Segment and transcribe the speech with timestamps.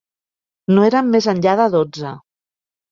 [0.73, 2.17] No eren més enllà de dotze.